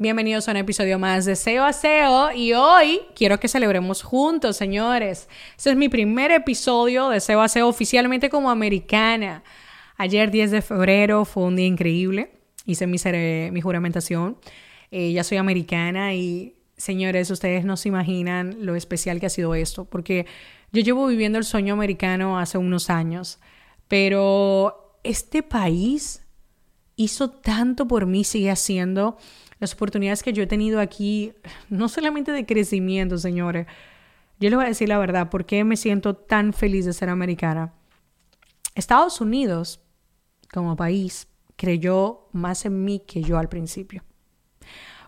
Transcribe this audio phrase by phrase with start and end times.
[0.00, 4.56] Bienvenidos a un episodio más de SEO a SEO y hoy quiero que celebremos juntos,
[4.56, 5.28] señores.
[5.58, 9.44] Este es mi primer episodio de SEO a SEO oficialmente como americana.
[9.98, 12.30] Ayer 10 de febrero fue un día increíble,
[12.64, 12.96] hice mi,
[13.52, 14.38] mi juramentación.
[14.90, 19.54] Eh, ya soy americana y, señores, ustedes no se imaginan lo especial que ha sido
[19.54, 20.24] esto, porque
[20.72, 23.38] yo llevo viviendo el sueño americano hace unos años,
[23.86, 26.22] pero este país
[26.96, 29.18] hizo tanto por mí, sigue haciendo
[29.60, 31.32] las oportunidades que yo he tenido aquí,
[31.68, 33.66] no solamente de crecimiento, señores.
[34.40, 37.10] Yo les voy a decir la verdad, ¿por qué me siento tan feliz de ser
[37.10, 37.74] americana?
[38.74, 39.80] Estados Unidos,
[40.50, 44.02] como país, creyó más en mí que yo al principio.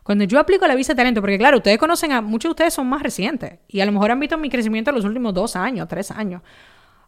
[0.03, 2.75] Cuando yo aplico la visa de talento, porque claro, ustedes conocen a muchos de ustedes
[2.75, 5.57] son más recientes y a lo mejor han visto mi crecimiento en los últimos dos
[5.57, 6.43] años, tres años.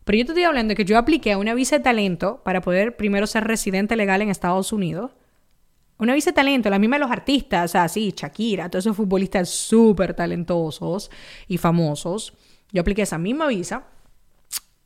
[0.04, 2.60] Pero yo te estoy hablando de que yo apliqué a una visa de talento para
[2.60, 5.10] poder primero ser residente legal en Estados Unidos
[6.12, 9.48] visa de talento, la misma de los artistas, o sea, sí, Shakira, todos esos futbolistas
[9.48, 11.10] súper talentosos
[11.48, 12.34] y famosos.
[12.72, 13.84] Yo apliqué esa misma visa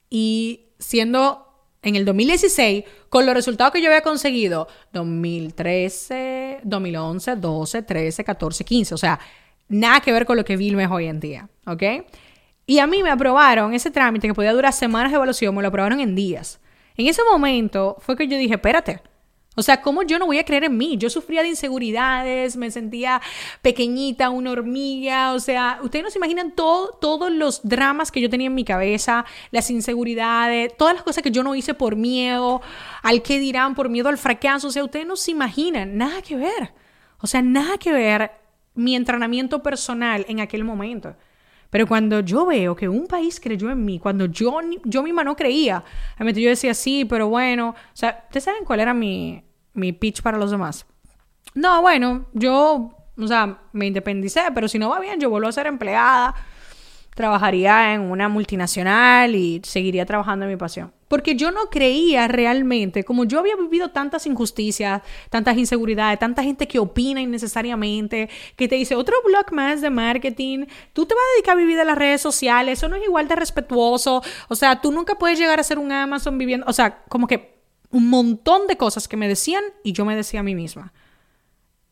[0.09, 1.49] y siendo
[1.83, 8.65] en el 2016, con los resultados que yo había conseguido, 2013, 2011, 12, 13, 14,
[8.65, 9.19] 15, o sea,
[9.69, 11.83] nada que ver con lo que Vilma es hoy en día, ¿ok?
[12.67, 15.69] Y a mí me aprobaron ese trámite que podía durar semanas de evaluación, me lo
[15.69, 16.61] aprobaron en días.
[16.97, 19.01] En ese momento fue que yo dije, espérate,
[19.59, 20.97] o sea, ¿cómo yo no voy a creer en mí?
[20.99, 23.21] Yo sufría de inseguridades, me sentía
[23.61, 28.31] pequeñita, una hormiga, o sea, ustedes no se imaginan todo, todos los dramas que yo
[28.31, 32.63] tenía en mi cabeza, las inseguridades, todas las cosas que yo no hice por miedo,
[33.03, 36.37] al que dirán, por miedo al fracaso, o sea, ustedes no se imaginan, nada que
[36.37, 36.73] ver.
[37.21, 38.31] O sea, nada que ver
[38.77, 41.17] mi entrenamiento personal en aquel momento.
[41.69, 45.35] Pero cuando yo veo que un país creyó en mí, cuando yo, yo misma no
[45.35, 45.83] creía,
[46.21, 49.43] yo decía, sí, pero bueno, o sea, ¿ustedes saben cuál era mi,
[49.75, 50.87] mi pitch para los demás.
[51.55, 55.53] No, bueno, yo, o sea, me independicé, pero si no va bien, yo vuelvo a
[55.53, 56.35] ser empleada,
[57.19, 60.93] trabajaría en una multinacional y seguiría trabajando en mi pasión.
[61.09, 66.69] Porque yo no creía realmente, como yo había vivido tantas injusticias, tantas inseguridades, tanta gente
[66.69, 71.35] que opina innecesariamente, que te dice otro blog más de marketing, tú te vas a
[71.35, 74.81] dedicar a vivir de las redes sociales, eso no es igual de respetuoso, o sea,
[74.81, 77.58] tú nunca puedes llegar a ser un Amazon viviendo, o sea, como que
[77.91, 80.93] un montón de cosas que me decían y yo me decía a mí misma.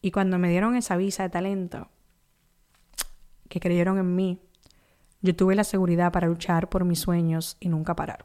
[0.02, 1.88] Y cuando me dieron esa visa de talento,
[3.48, 4.40] que creyeron en mí,
[5.22, 8.24] yo tuve la seguridad para luchar por mis sueños y nunca parar.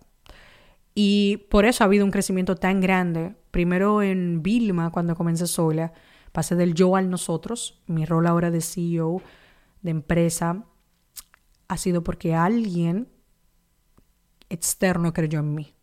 [0.94, 3.36] Y por eso ha habido un crecimiento tan grande.
[3.52, 5.94] Primero en Vilma, cuando comencé sola,
[6.32, 7.82] pasé del yo al nosotros.
[7.88, 9.22] Mi rol ahora de CEO,
[9.82, 10.66] de empresa,
[11.68, 13.08] ha sido porque alguien
[14.50, 15.74] externo creyó en mí.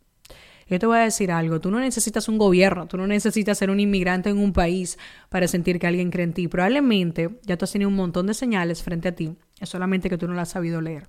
[0.69, 3.71] Yo te voy a decir algo, tú no necesitas un gobierno, tú no necesitas ser
[3.71, 4.99] un inmigrante en un país
[5.31, 6.47] para sentir que alguien cree en ti.
[6.47, 10.19] Probablemente ya tú has tenido un montón de señales frente a ti, es solamente que
[10.19, 11.09] tú no las has sabido leer.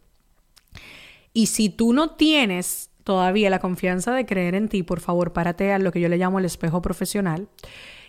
[1.33, 5.73] Y si tú no tienes todavía la confianza de creer en ti, por favor, párate
[5.73, 7.49] a lo que yo le llamo el espejo profesional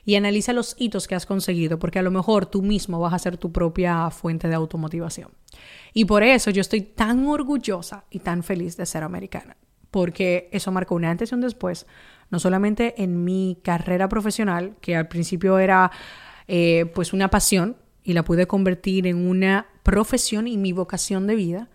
[0.04, 3.18] y analiza los hitos que has conseguido, porque a lo mejor tú mismo vas a
[3.18, 5.30] ser tu propia fuente de automotivación.
[5.92, 9.56] Y por eso yo estoy tan orgullosa y tan feliz de ser americana
[9.90, 11.86] porque eso marcó un antes y un después,
[12.30, 15.90] no solamente en mi carrera profesional, que al principio era
[16.46, 21.34] eh, pues una pasión y la pude convertir en una profesión y mi vocación de
[21.34, 21.68] vida,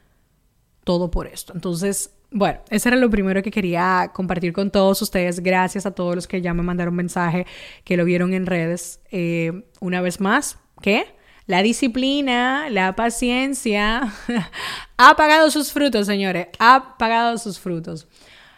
[0.83, 1.53] todo por esto.
[1.53, 5.41] Entonces, bueno, eso era lo primero que quería compartir con todos ustedes.
[5.41, 7.45] Gracias a todos los que ya me mandaron mensaje,
[7.83, 8.99] que lo vieron en redes.
[9.11, 11.15] Eh, una vez más, ¿qué?
[11.47, 14.11] La disciplina, la paciencia
[14.97, 16.47] ha pagado sus frutos, señores.
[16.57, 18.07] Ha pagado sus frutos.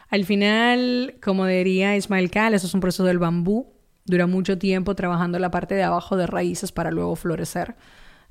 [0.10, 3.74] Al final, como diría Ismael Cal, eso es un proceso del bambú.
[4.06, 7.76] Dura mucho tiempo trabajando la parte de abajo de raíces para luego florecer.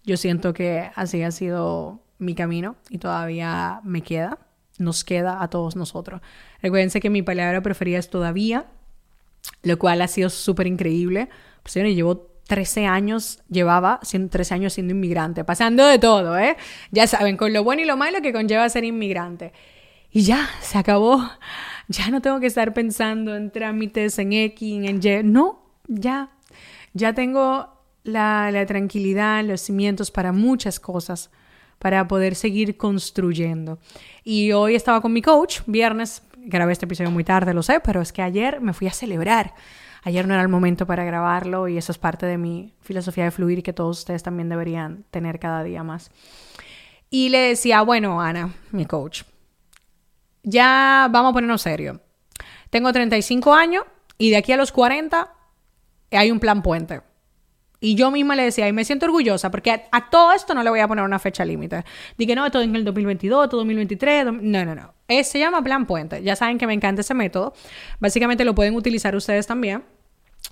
[0.04, 4.38] Yo siento que así ha sido mi camino y todavía me queda.
[4.78, 6.22] Nos queda a todos nosotros.
[6.62, 8.66] Recuérdense que mi palabra preferida es todavía,
[9.62, 11.28] lo cual ha sido súper increíble.
[11.62, 16.56] Pues, llevo 13 años llevaba, 13 años siendo inmigrante, pasando de todo, ¿eh?
[16.90, 19.52] Ya saben, con lo bueno y lo malo que conlleva ser inmigrante.
[20.10, 21.28] Y ya, se acabó.
[21.88, 25.22] Ya no tengo que estar pensando en trámites, en X, en Y.
[25.22, 26.30] No, ya.
[26.94, 27.68] Ya tengo
[28.02, 31.30] la, la tranquilidad, los cimientos para muchas cosas,
[31.78, 33.78] para poder seguir construyendo.
[34.24, 38.00] Y hoy estaba con mi coach, viernes, grabé este episodio muy tarde, lo sé, pero
[38.00, 39.54] es que ayer me fui a celebrar.
[40.06, 43.32] Ayer no era el momento para grabarlo y eso es parte de mi filosofía de
[43.32, 46.12] fluir que todos ustedes también deberían tener cada día más.
[47.10, 49.24] Y le decía, bueno, Ana, mi coach,
[50.44, 52.00] ya vamos a ponernos serio.
[52.70, 53.82] Tengo 35 años
[54.16, 55.28] y de aquí a los 40
[56.12, 57.00] hay un plan puente.
[57.80, 60.70] Y yo misma le decía, y me siento orgullosa, porque a, todo esto no le
[60.70, 61.84] voy a poner una fecha límite.
[62.16, 64.26] Dije, no, todo en el 2022, todo 2023.
[64.26, 64.94] no, no, no.
[65.24, 66.22] se llama Plan Puente.
[66.22, 67.54] Ya saben que me encanta ese método.
[67.98, 69.82] Básicamente lo pueden utilizar ustedes también.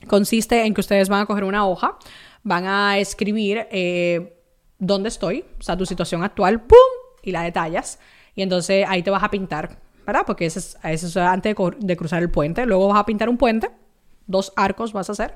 [0.06, 1.98] Consiste en que ustedes van a coger una hoja,
[2.42, 4.40] van a escribir eh,
[4.78, 6.78] dónde estoy, o sea, tu situación actual, ¡pum!
[7.22, 7.98] Y la detallas.
[8.34, 10.22] Y entonces ahí te vas a pintar, ¿verdad?
[10.26, 12.66] Porque eso es, eso es antes de cruzar el puente.
[12.66, 13.70] Luego vas a pintar un puente,
[14.26, 15.34] dos arcos vas a hacer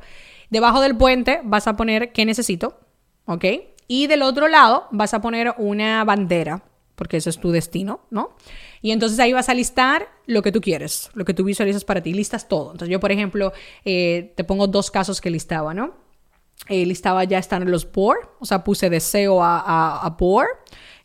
[0.50, 2.80] Debajo del puente vas a poner qué necesito,
[3.26, 3.44] ¿ok?
[3.86, 6.62] Y del otro lado vas a poner una bandera,
[6.98, 8.36] porque ese es tu destino, ¿no?
[8.82, 12.02] Y entonces ahí vas a listar lo que tú quieres, lo que tú visualizas para
[12.02, 12.72] ti, listas todo.
[12.72, 13.52] Entonces yo, por ejemplo,
[13.84, 15.94] eh, te pongo dos casos que listaba, ¿no?
[16.68, 20.48] Eh, listaba ya están los por, o sea, puse deseo a, a, por,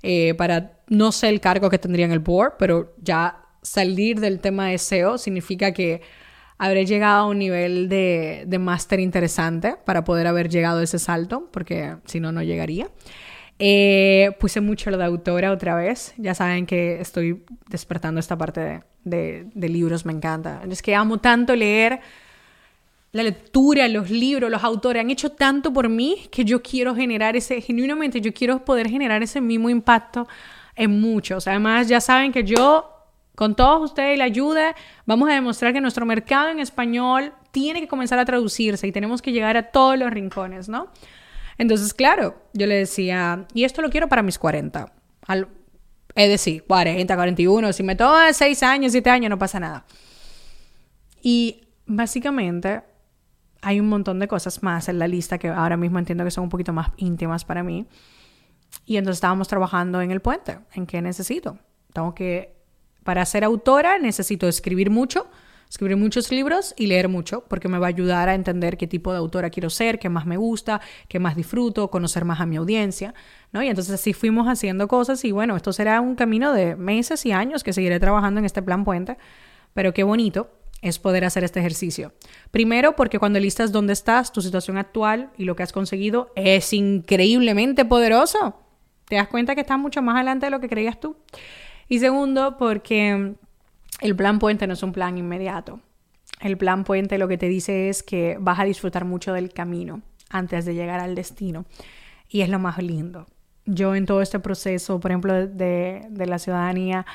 [0.01, 4.39] eh, para, no sé el cargo que tendría en el por, pero ya salir del
[4.39, 6.01] tema de SEO significa que
[6.57, 10.97] habré llegado a un nivel de, de máster interesante para poder haber llegado a ese
[10.97, 12.89] salto, porque si no, no llegaría.
[13.65, 16.13] Eh, puse mucho lo de autora otra vez.
[16.17, 20.61] Ya saben que estoy despertando esta parte de, de, libros, me encanta.
[20.69, 22.01] Es que amo tanto leer
[23.13, 27.37] la lectura, los libros, los autores han hecho tanto por mí que yo quiero generar
[27.37, 30.27] ese, genuinamente, yo quiero poder generar ese mismo impacto
[30.75, 31.47] en muchos.
[31.47, 32.89] Además, ya saben que yo
[33.33, 34.75] con todos ustedes y la ayuda,
[35.05, 39.21] vamos a demostrar que nuestro mercado en español tiene que comenzar a traducirse y tenemos
[39.21, 40.89] que llegar a todos los rincones, ¿no?
[41.63, 44.91] Entonces, claro, yo le decía, y esto lo quiero para mis 40.
[46.13, 49.85] es decir, 40, 41, si me toma 6 años, 7 años, no pasa nada.
[51.21, 52.81] Y básicamente
[53.61, 56.43] hay un montón de cosas más en la lista que ahora mismo entiendo que son
[56.43, 57.87] un poquito más íntimas para mí.
[58.85, 61.57] Y entonces estábamos trabajando en el puente, en qué necesito.
[61.93, 62.57] Tengo que
[63.05, 65.27] para ser autora necesito escribir mucho,
[65.73, 69.11] escribir muchos libros y leer mucho, porque me va a ayudar a entender qué tipo
[69.11, 72.57] de autora quiero ser, qué más me gusta, qué más disfruto, conocer más a mi
[72.57, 73.15] audiencia,
[73.51, 73.63] ¿no?
[73.63, 77.31] Y entonces así fuimos haciendo cosas y bueno, esto será un camino de meses y
[77.31, 79.17] años que seguiré trabajando en este plan puente,
[79.73, 80.51] pero qué bonito
[80.83, 82.13] es poder hacer este ejercicio.
[82.51, 86.71] Primero, porque cuando listas dónde estás, tu situación actual y lo que has conseguido es
[86.71, 88.59] increíblemente poderoso.
[89.05, 91.17] Te das cuenta que estás mucho más adelante de lo que creías tú.
[91.89, 93.33] Y segundo, porque
[94.03, 95.79] el plan puente no es un plan inmediato.
[96.41, 100.01] El plan puente lo que te dice es que vas a disfrutar mucho del camino
[100.29, 101.65] antes de llegar al destino.
[102.27, 103.27] Y es lo más lindo.
[103.65, 107.05] Yo en todo este proceso, por ejemplo, de, de la ciudadanía,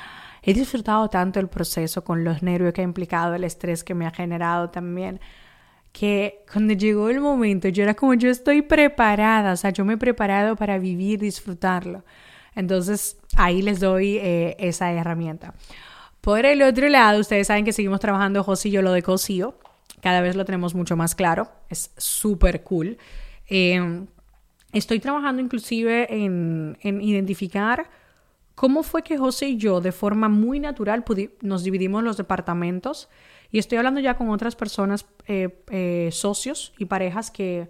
[0.43, 4.07] he disfrutado tanto el proceso con los nervios que ha implicado, el estrés que me
[4.07, 5.21] ha generado también,
[5.93, 9.95] que cuando llegó el momento yo era como yo estoy preparada, o sea, yo me
[9.95, 12.03] he preparado para vivir, disfrutarlo.
[12.55, 15.55] Entonces, ahí les doy eh, esa herramienta.
[16.21, 19.59] Por el otro lado, ustedes saben que seguimos trabajando José y yo lo de Cosío.
[20.01, 21.51] Cada vez lo tenemos mucho más claro.
[21.69, 22.99] Es súper cool.
[23.47, 24.07] Em,
[24.73, 27.89] estoy trabajando inclusive en, identificar
[28.55, 31.05] cómo fue que José y yo, de forma muy natural,
[31.43, 33.09] nos dividimos los departamentos.
[33.51, 37.69] Y estoy hablando ya con otras personas, eh, eh, socios y parejas que,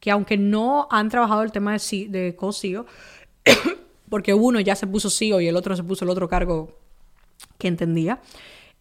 [0.00, 2.84] que aunque no han trabajado el tema de, de
[4.08, 6.83] porque uno ya se puso CEO y el otro se puso el otro cargo
[7.58, 8.20] que entendía.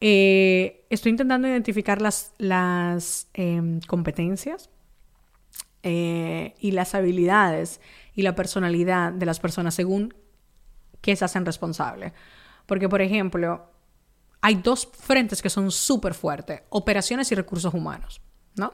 [0.02, 4.70] Eh, estoy intentando identificar las, las em, competencias
[5.82, 7.80] eh, y las habilidades
[8.14, 10.14] y la personalidad de las personas según
[11.02, 12.14] qué se hacen responsables.
[12.66, 13.70] Porque, por ejemplo,
[14.42, 18.22] hay dos frentes que son súper fuertes, operaciones y recursos humanos,
[18.56, 18.74] ¿no?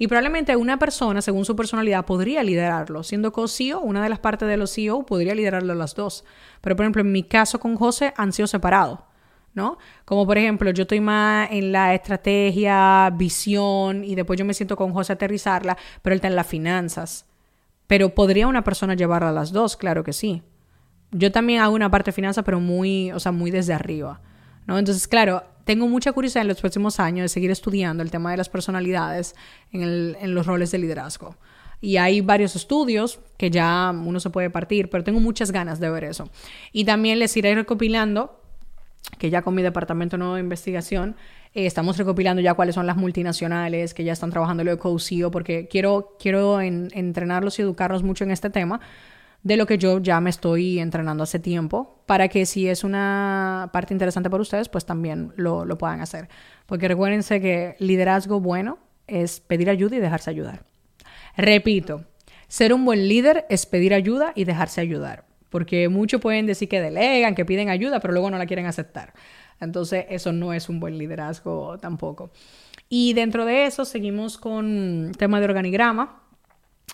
[0.00, 3.02] Y probablemente una persona, según su personalidad, podría liderarlo.
[3.02, 6.24] Siendo co-CEO, una de las partes de los CEO podría liderarlo las dos.
[6.62, 9.00] Pero, por ejemplo, en mi caso con José han sido separados.
[9.52, 9.76] ¿no?
[10.06, 14.74] Como por ejemplo, yo estoy más en la estrategia, visión, y después yo me siento
[14.74, 17.26] con José a aterrizarla, pero él está en las finanzas.
[17.86, 19.76] Pero ¿podría una persona llevarla a las dos?
[19.76, 20.42] Claro que sí.
[21.10, 24.22] Yo también hago una parte de finanzas, pero muy, o sea, muy desde arriba.
[24.70, 24.78] ¿No?
[24.78, 28.36] Entonces, claro, tengo mucha curiosidad en los próximos años de seguir estudiando el tema de
[28.36, 29.34] las personalidades
[29.72, 31.34] en, los roles de liderazgo.
[31.80, 35.90] Y hay varios estudios que ya uno se puede partir, pero tengo muchas ganas de
[35.90, 36.30] ver eso.
[36.72, 38.40] Y también les iré recopilando,
[39.18, 41.16] que ya con mi departamento nuevo de investigación,
[41.52, 45.32] eh, estamos recopilando ya cuáles son las multinacionales que ya están trabajando lo de COSIO,
[45.32, 48.80] porque quiero, quiero entrenarlos y educarlos mucho en este tema
[49.42, 53.70] de lo que yo ya me estoy entrenando hace tiempo, para que si es una
[53.72, 56.28] parte interesante para ustedes, pues también lo, lo puedan hacer.
[56.66, 60.64] Porque recuérdense que liderazgo bueno es pedir ayuda y dejarse ayudar.
[61.36, 62.04] Repito,
[62.48, 65.24] ser un buen líder es pedir ayuda y dejarse ayudar.
[65.48, 69.14] Porque muchos pueden decir que delegan, que piden ayuda, pero luego no la quieren aceptar.
[69.60, 72.30] Entonces, eso no es un buen liderazgo tampoco.
[72.88, 76.22] Y dentro de eso, seguimos con tema de organigrama,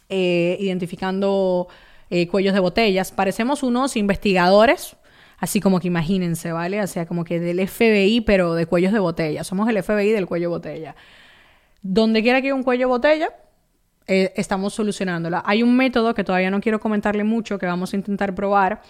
[0.08, 1.68] eh, identificando
[2.10, 3.12] eh, cuellos de botellas.
[3.12, 4.96] Parecemos unos investigadores,
[5.38, 6.82] así como que imagínense, ¿vale?
[6.82, 9.44] O sea, como que del FBI, pero de cuellos de botella.
[9.44, 10.94] Somos el FBI del cuello botella.
[11.82, 13.30] Donde quiera que haya un cuello botella,
[14.06, 15.42] eh, estamos solucionándola.
[15.44, 18.82] Hay un método que todavía no quiero comentarle mucho, que vamos a intentar probar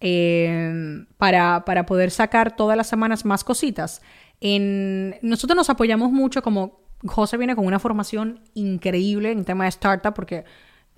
[0.00, 4.00] eh, para, para, poder sacar todas las semanas más cositas.
[4.40, 9.70] En, nosotros nos apoyamos mucho como José viene con una formación increíble en tema de
[9.70, 10.44] startup porque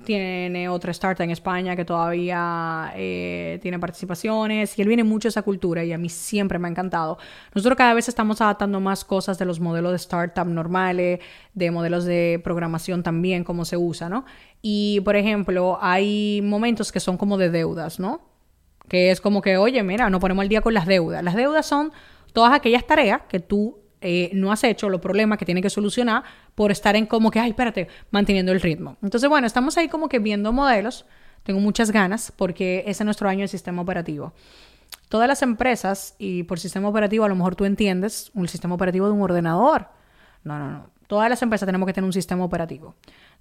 [0.05, 5.31] tiene otra startup en España que todavía eh, tiene participaciones y él viene mucho de
[5.31, 7.19] esa cultura y a mí siempre me ha encantado.
[7.55, 11.21] Nosotros cada vez estamos adaptando más cosas de los modelos de startup normales,
[11.55, 14.27] de modelos de programación también, cómo se usa, ¿no?
[14.61, 18.21] Y, por ejemplo, hay momentos que son como de deudas, ¿no?
[18.89, 21.25] Que es como que, oye, mira, no ponemos el día con las deudas.
[21.25, 21.93] Las deudas son
[22.33, 26.23] todas aquellas tareas que tú eh, no has hecho, los problemas que tiene que solucionar
[26.55, 28.97] por estar en como que, ay, espérate, manteniendo el ritmo.
[29.03, 31.07] Entonces, bueno, estamos ahí como que viendo modelos.
[31.43, 34.33] Tengo muchas ganas porque ese es nuestro año de sistema operativo.
[35.09, 39.07] Todas las empresas, y por sistema operativo a lo mejor tú entiendes, un sistema operativo
[39.07, 39.89] de un ordenador.
[40.43, 40.91] No, no, no.
[41.07, 42.97] Todas las empresas tenemos que tener un sistema operativo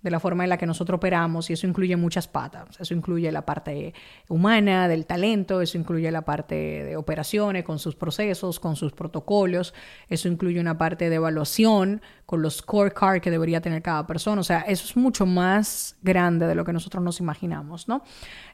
[0.05, 2.79] de la forma en la que nosotros operamos y eso incluye muchas patas.
[2.79, 3.91] Eso incluye la parte
[4.29, 9.73] humana, del talento, eso incluye la parte de operaciones con sus procesos, con sus protocolos,
[10.07, 14.41] eso incluye una parte de evaluación con los scorecards que debería tener cada persona.
[14.41, 18.03] O sea, eso es mucho más grande de lo que nosotros nos imaginamos, ¿no?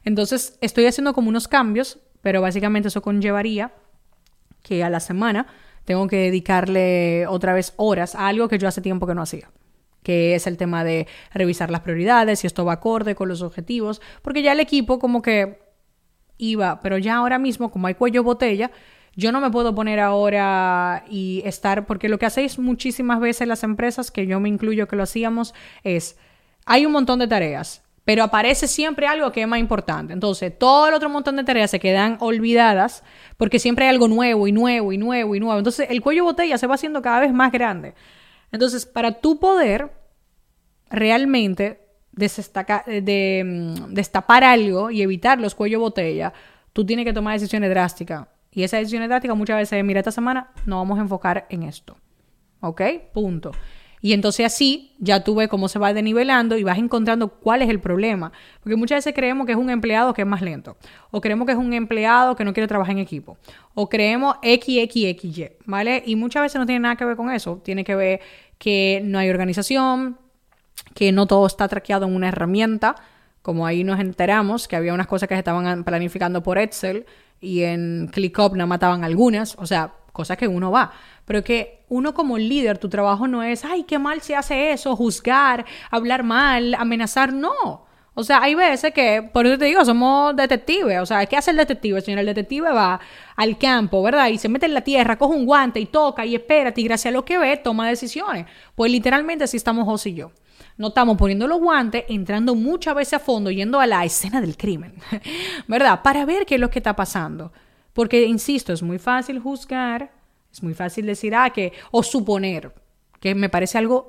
[0.04, 3.74] Entonces, estoy haciendo como unos cambios, pero básicamente eso conllevaría
[4.62, 5.48] que a la semana
[5.84, 9.50] tengo que dedicarle otra vez horas a algo que yo hace tiempo que no hacía
[10.02, 14.00] que es el tema de revisar las prioridades, si esto va acorde con los objetivos,
[14.22, 15.60] porque ya el equipo como que
[16.38, 18.70] iba, pero ya ahora mismo, como hay cuello botella,
[19.14, 23.62] yo no me puedo poner ahora y estar, porque lo que hacéis muchísimas veces las
[23.62, 25.54] empresas, que yo me incluyo que lo hacíamos,
[25.84, 26.16] es,
[26.64, 30.12] hay un montón de tareas, pero aparece siempre algo que es más importante.
[30.12, 33.04] Entonces, todo el otro montón de tareas se quedan olvidadas
[33.36, 35.58] porque siempre hay algo nuevo y nuevo y nuevo y nuevo.
[35.58, 37.94] Entonces, el cuello botella se va haciendo cada vez más grande.
[38.52, 39.90] Entonces, para tu poder
[40.90, 41.80] realmente
[42.12, 46.32] de, mm, destapar algo y evitar los cuello botella,
[46.72, 48.28] tú tienes que tomar decisiones drásticas.
[48.50, 51.62] Y esas decisiones drásticas muchas veces es, mira, esta semana no vamos a enfocar en
[51.62, 51.96] esto.
[52.60, 52.82] ¿Ok?
[53.12, 53.52] Punto.
[54.04, 57.70] Y entonces así ya tú ves cómo se va denivelando y vas encontrando cuál es
[57.70, 58.32] el problema.
[58.60, 60.76] Porque muchas veces creemos que es un empleado que es más lento.
[61.12, 63.38] O creemos que es un empleado que no quiere trabajar en equipo.
[63.74, 65.48] O creemos X, X, X, Y.
[65.66, 66.02] ¿Vale?
[66.04, 67.60] Y muchas veces no tiene nada que ver con eso.
[67.64, 68.20] Tiene que ver
[68.58, 70.18] que no hay organización,
[70.94, 72.96] que no todo está traqueado en una herramienta.
[73.40, 77.06] Como ahí nos enteramos que había unas cosas que se estaban planificando por Excel
[77.40, 79.54] y en ClickUp no mataban algunas.
[79.58, 80.92] O sea, cosas que uno va.
[81.24, 84.96] Pero que uno como líder, tu trabajo no es, ay, qué mal se hace eso,
[84.96, 87.86] juzgar, hablar mal, amenazar, no.
[88.14, 91.00] O sea, hay veces que, por eso te digo, somos detectives.
[91.00, 92.00] O sea, ¿qué hace el detective?
[92.02, 93.00] Señor, el detective va
[93.36, 94.28] al campo, ¿verdad?
[94.28, 97.10] Y se mete en la tierra, coge un guante y toca y espera y gracias
[97.10, 98.46] a lo que ve, toma decisiones.
[98.74, 100.32] Pues literalmente así estamos José y yo.
[100.76, 104.56] No estamos poniendo los guantes, entrando muchas veces a fondo, yendo a la escena del
[104.56, 104.94] crimen,
[105.66, 106.02] ¿verdad?
[106.02, 107.52] Para ver qué es lo que está pasando.
[107.94, 110.10] Porque, insisto, es muy fácil juzgar,
[110.52, 112.72] es muy fácil decir, ah, que, o suponer,
[113.20, 114.08] que me parece algo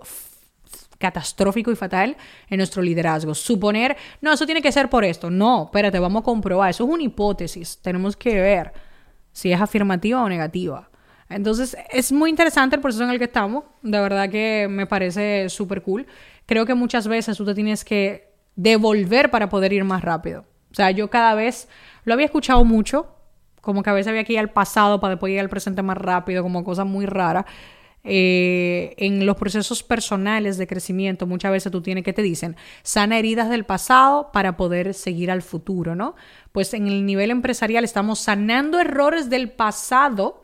[0.98, 2.16] catastrófico y fatal
[2.50, 3.36] en nuestro liderazgo.
[3.36, 5.30] Suponer, no, eso tiene que ser por esto.
[5.30, 6.70] No, espérate, vamos a comprobar.
[6.70, 7.80] Eso es una hipótesis.
[7.82, 8.74] Tenemos que ver
[9.32, 10.90] si es afirmativa o negativa.
[11.30, 13.66] Entonces, es muy interesante el proceso en el que estamos.
[13.82, 16.06] De verdad que me parece súper cool.
[16.46, 20.46] Creo que muchas veces tú te tienes que devolver para poder ir más rápido.
[20.72, 21.68] O sea, yo cada vez
[22.04, 23.13] lo había escuchado mucho,
[23.64, 25.98] como que a veces había que ir al pasado para después ir al presente más
[25.98, 27.46] rápido, como cosa muy rara.
[28.04, 33.18] Eh, en los procesos personales de crecimiento, muchas veces tú tienes que te dicen, sana
[33.18, 36.14] heridas del pasado para poder seguir al futuro, ¿no?
[36.52, 40.42] Pues en el nivel empresarial estamos sanando errores del pasado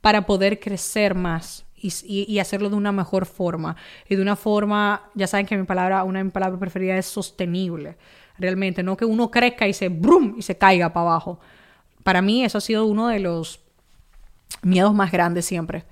[0.00, 3.74] para poder crecer más y, y, hacerlo de una mejor forma.
[4.08, 7.06] Y de una forma, ya saben que mi palabra, una de mis palabras preferidas es
[7.06, 7.96] sostenible.
[8.38, 11.40] Realmente, no que uno crezca y se brum y se caiga para abajo.
[12.02, 13.60] Para mí eso ha sido uno de los
[14.62, 15.84] miedos más grandes siempre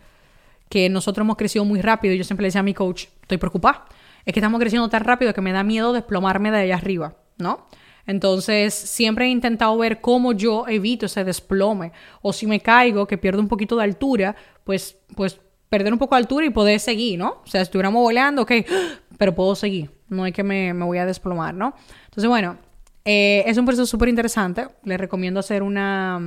[0.68, 2.14] que nosotros hemos crecido muy rápido.
[2.14, 3.86] Y yo siempre le decía a mi coach, estoy preocupada.
[4.24, 7.66] Es que estamos creciendo tan rápido que me da miedo desplomarme de allá arriba, ¿no?
[8.06, 11.92] Entonces, siempre he intentado ver cómo yo evito ese desplome.
[12.22, 14.34] O si me caigo, que pierdo un poquito de altura,
[14.64, 17.42] pues, pues perder un poco de altura y poder seguir, ¿no?
[17.44, 18.52] O sea, si estuviéramos volando, ok,
[19.18, 19.90] pero puedo seguir.
[20.08, 21.74] No hay que me, me voy a desplomar, ¿no?
[22.06, 22.56] Entonces, bueno,
[23.10, 24.68] eh, es un proceso súper interesante.
[24.84, 26.20] Les recomiendo hacer una,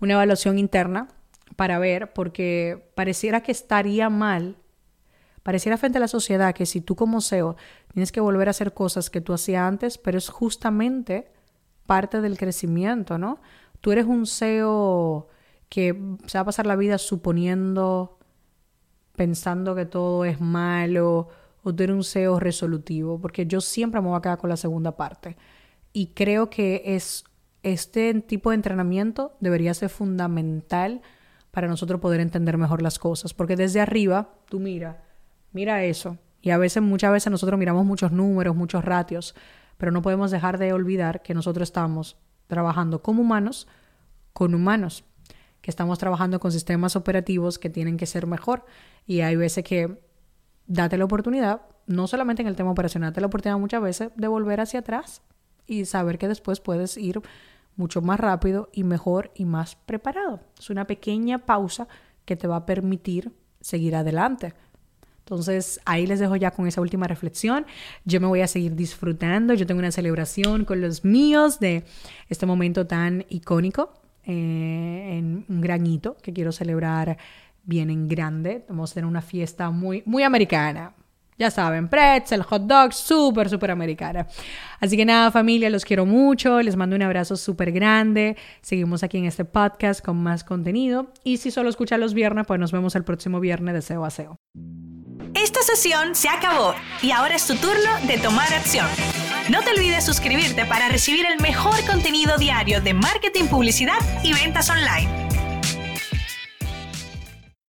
[0.00, 1.08] una evaluación interna
[1.56, 4.56] para ver, porque pareciera que estaría mal,
[5.42, 7.56] pareciera frente a la sociedad que si tú como CEO
[7.92, 11.32] tienes que volver a hacer cosas que tú hacías antes, pero es justamente
[11.84, 13.40] parte del crecimiento, ¿no?
[13.80, 15.26] Tú eres un CEO
[15.68, 18.20] que se va a pasar la vida suponiendo,
[19.16, 21.26] pensando que todo es malo,
[21.64, 24.56] o tú eres un CEO resolutivo, porque yo siempre me voy a quedar con la
[24.56, 25.36] segunda parte.
[25.96, 27.24] Y creo que es
[27.62, 31.00] este tipo de entrenamiento debería ser fundamental
[31.52, 35.04] para nosotros poder entender mejor las cosas, porque desde arriba tú mira,
[35.52, 39.36] mira eso, y a veces, muchas veces nosotros miramos muchos números, muchos ratios,
[39.78, 43.68] pero no podemos dejar de olvidar que nosotros estamos trabajando como humanos
[44.32, 45.04] con humanos,
[45.60, 48.66] que estamos trabajando con sistemas operativos que tienen que ser mejor.
[49.06, 50.02] Y hay veces que
[50.66, 54.26] date la oportunidad, no solamente en el tema operacional, date la oportunidad muchas veces de
[54.26, 55.22] volver hacia atrás
[55.66, 57.20] y saber que después puedes ir
[57.76, 60.40] mucho más rápido y mejor y más preparado.
[60.58, 61.88] Es una pequeña pausa
[62.24, 64.54] que te va a permitir seguir adelante.
[65.20, 67.64] Entonces ahí les dejo ya con esa última reflexión.
[68.04, 69.54] Yo me voy a seguir disfrutando.
[69.54, 71.84] Yo tengo una celebración con los míos de
[72.28, 73.94] este momento tan icónico,
[74.24, 77.16] eh, en un gran hito que quiero celebrar
[77.64, 78.66] bien en grande.
[78.68, 80.94] Vamos a tener una fiesta muy, muy americana,
[81.38, 84.26] ya saben, pretzel, hot dog, súper, súper americana.
[84.80, 86.60] Así que nada, familia, los quiero mucho.
[86.60, 88.36] Les mando un abrazo súper grande.
[88.60, 91.08] Seguimos aquí en este podcast con más contenido.
[91.24, 94.10] Y si solo escuchan los viernes, pues nos vemos el próximo viernes de SEO a
[94.10, 94.36] SEO.
[95.34, 98.86] Esta sesión se acabó y ahora es tu turno de tomar acción.
[99.50, 104.70] No te olvides suscribirte para recibir el mejor contenido diario de marketing, publicidad y ventas
[104.70, 105.33] online.